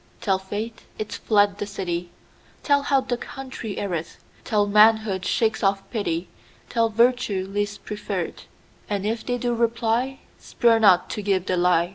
Tell 0.19 0.39
faith 0.39 0.87
it's 0.97 1.17
fled 1.17 1.59
the 1.59 1.67
city; 1.67 2.09
Tell 2.63 2.81
how 2.81 3.01
the 3.01 3.17
country 3.17 3.75
erreth; 3.77 4.17
Tell, 4.43 4.65
manhood 4.65 5.27
shakes 5.27 5.61
off 5.61 5.87
pity; 5.91 6.27
Tell, 6.69 6.89
virtue 6.89 7.45
least 7.47 7.85
preferreth:And 7.85 9.05
if 9.05 9.23
they 9.23 9.37
do 9.37 9.53
reply, 9.53 10.21
Spare 10.39 10.79
not 10.79 11.11
to 11.11 11.21
give 11.21 11.45
the 11.45 11.55
lie. 11.55 11.89